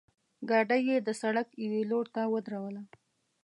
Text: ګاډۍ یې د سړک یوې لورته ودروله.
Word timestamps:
ګاډۍ 0.49 0.81
یې 0.89 0.97
د 1.01 1.09
سړک 1.21 1.47
یوې 1.63 1.81
لورته 1.91 2.21
ودروله. 2.33 2.81